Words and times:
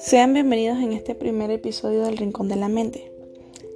Sean 0.00 0.34
bienvenidos 0.34 0.78
en 0.78 0.92
este 0.92 1.14
primer 1.14 1.50
episodio 1.50 2.02
del 2.04 2.16
Rincón 2.16 2.48
de 2.48 2.56
la 2.56 2.68
Mente, 2.68 3.12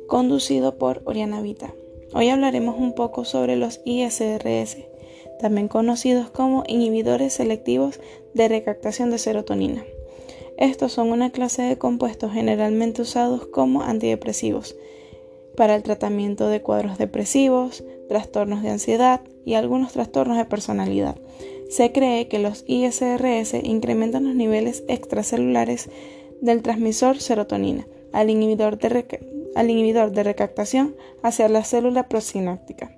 conducido 0.06 0.78
por 0.78 1.02
Oriana 1.04 1.40
Vita. 1.42 1.74
Hoy 2.12 2.28
hablaremos 2.28 2.76
un 2.78 2.94
poco 2.94 3.24
sobre 3.24 3.56
los 3.56 3.80
ISRS, 3.84 4.78
también 5.38 5.68
conocidos 5.68 6.30
como 6.30 6.64
inhibidores 6.66 7.34
selectivos 7.34 8.00
de 8.34 8.48
recaptación 8.48 9.10
de 9.10 9.18
serotonina. 9.18 9.84
Estos 10.56 10.92
son 10.92 11.12
una 11.12 11.30
clase 11.30 11.62
de 11.62 11.78
compuestos 11.78 12.32
generalmente 12.32 13.02
usados 13.02 13.46
como 13.46 13.82
antidepresivos 13.82 14.76
para 15.56 15.76
el 15.76 15.82
tratamiento 15.82 16.48
de 16.48 16.62
cuadros 16.62 16.98
depresivos, 16.98 17.84
trastornos 18.08 18.62
de 18.62 18.70
ansiedad 18.70 19.20
y 19.44 19.54
algunos 19.54 19.92
trastornos 19.92 20.36
de 20.36 20.44
personalidad. 20.44 21.16
Se 21.70 21.92
cree 21.92 22.28
que 22.28 22.38
los 22.38 22.64
ISRS 22.66 23.54
incrementan 23.62 24.24
los 24.24 24.34
niveles 24.34 24.84
extracelulares 24.88 25.90
del 26.40 26.62
transmisor 26.62 27.18
serotonina 27.18 27.86
al 28.12 28.30
inhibidor 28.30 28.78
de, 28.78 29.20
al 29.54 29.70
inhibidor 29.70 30.12
de 30.12 30.22
recaptación 30.22 30.94
hacia 31.22 31.48
la 31.48 31.64
célula 31.64 32.08
prosináptica. 32.08 32.92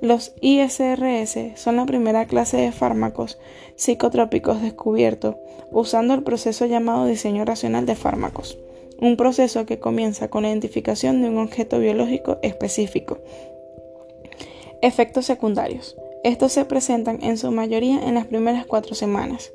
Los 0.00 0.34
ISRS 0.40 1.38
son 1.54 1.76
la 1.76 1.86
primera 1.86 2.26
clase 2.26 2.58
de 2.58 2.72
fármacos 2.72 3.38
psicotrópicos 3.76 4.60
descubiertos 4.60 5.36
usando 5.72 6.14
el 6.14 6.22
proceso 6.22 6.66
llamado 6.66 7.06
diseño 7.06 7.44
racional 7.44 7.86
de 7.86 7.96
fármacos, 7.96 8.58
un 9.00 9.16
proceso 9.16 9.66
que 9.66 9.78
comienza 9.78 10.28
con 10.28 10.42
la 10.42 10.48
identificación 10.48 11.22
de 11.22 11.28
un 11.28 11.38
objeto 11.38 11.78
biológico 11.78 12.38
específico. 12.42 13.18
Efectos 14.82 15.26
secundarios. 15.26 15.96
Estos 16.24 16.52
se 16.52 16.64
presentan 16.64 17.22
en 17.22 17.38
su 17.38 17.50
mayoría 17.50 18.00
en 18.06 18.14
las 18.14 18.26
primeras 18.26 18.66
cuatro 18.66 18.94
semanas 18.94 19.52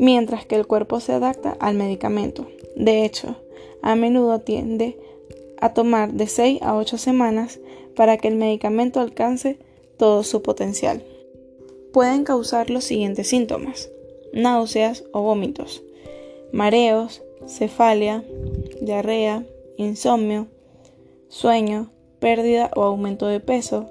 mientras 0.00 0.46
que 0.46 0.56
el 0.56 0.66
cuerpo 0.66 0.98
se 0.98 1.12
adapta 1.12 1.56
al 1.60 1.74
medicamento. 1.74 2.46
De 2.74 3.04
hecho, 3.04 3.36
a 3.82 3.94
menudo 3.94 4.40
tiende 4.40 4.98
a 5.60 5.74
tomar 5.74 6.14
de 6.14 6.26
6 6.26 6.62
a 6.62 6.74
8 6.74 6.96
semanas 6.96 7.60
para 7.94 8.16
que 8.16 8.28
el 8.28 8.36
medicamento 8.36 9.00
alcance 9.00 9.58
todo 9.98 10.22
su 10.22 10.40
potencial. 10.40 11.04
Pueden 11.92 12.24
causar 12.24 12.70
los 12.70 12.84
siguientes 12.84 13.28
síntomas: 13.28 13.90
náuseas 14.32 15.04
o 15.12 15.20
vómitos, 15.20 15.82
mareos, 16.50 17.22
cefalia, 17.46 18.24
diarrea, 18.80 19.44
insomnio, 19.76 20.46
sueño, 21.28 21.90
pérdida 22.20 22.70
o 22.76 22.82
aumento 22.82 23.26
de 23.26 23.40
peso, 23.40 23.90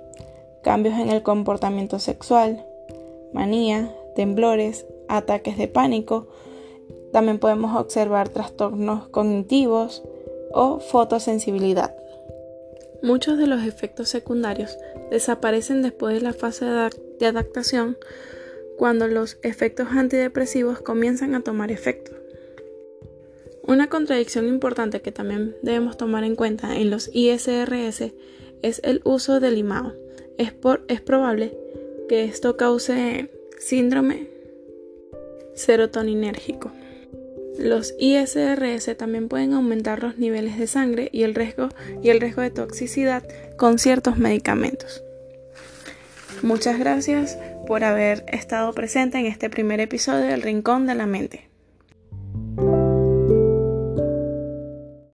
cambios 0.61 0.97
en 0.99 1.09
el 1.09 1.23
comportamiento 1.23 1.99
sexual, 1.99 2.65
manía, 3.33 3.93
temblores, 4.15 4.85
ataques 5.07 5.57
de 5.57 5.67
pánico. 5.67 6.27
También 7.11 7.39
podemos 7.39 7.75
observar 7.75 8.29
trastornos 8.29 9.07
cognitivos 9.09 10.03
o 10.53 10.79
fotosensibilidad. 10.79 11.95
Muchos 13.01 13.37
de 13.37 13.47
los 13.47 13.63
efectos 13.63 14.09
secundarios 14.09 14.77
desaparecen 15.09 15.81
después 15.81 16.13
de 16.13 16.21
la 16.21 16.33
fase 16.33 16.65
de 16.65 17.25
adaptación 17.25 17.97
cuando 18.77 19.07
los 19.07 19.37
efectos 19.41 19.87
antidepresivos 19.91 20.79
comienzan 20.81 21.35
a 21.35 21.41
tomar 21.41 21.71
efecto. 21.71 22.18
Una 23.69 23.87
contradicción 23.87 24.47
importante 24.47 25.03
que 25.03 25.11
también 25.11 25.55
debemos 25.61 25.95
tomar 25.95 26.23
en 26.23 26.35
cuenta 26.35 26.77
en 26.77 26.89
los 26.89 27.11
ISRS 27.13 28.13
es 28.63 28.81
el 28.83 28.99
uso 29.03 29.39
del 29.39 29.59
IMAO. 29.59 29.93
Es, 30.39 30.55
es 30.87 31.01
probable 31.01 31.55
que 32.09 32.23
esto 32.23 32.57
cause 32.57 33.29
síndrome 33.59 34.27
serotoninérgico. 35.53 36.71
Los 37.59 37.93
ISRS 37.99 38.97
también 38.97 39.29
pueden 39.29 39.53
aumentar 39.53 40.01
los 40.01 40.17
niveles 40.17 40.57
de 40.57 40.65
sangre 40.65 41.09
y 41.11 41.21
el 41.21 41.35
riesgo, 41.35 41.69
y 42.01 42.09
el 42.09 42.21
riesgo 42.21 42.41
de 42.41 42.49
toxicidad 42.49 43.23
con 43.55 43.77
ciertos 43.77 44.17
medicamentos. 44.17 45.03
Muchas 46.41 46.79
gracias 46.79 47.37
por 47.67 47.83
haber 47.83 48.25
estado 48.29 48.73
presente 48.73 49.19
en 49.19 49.27
este 49.27 49.47
primer 49.51 49.79
episodio 49.79 50.25
del 50.25 50.41
Rincón 50.41 50.87
de 50.87 50.95
la 50.95 51.05
Mente. 51.05 51.48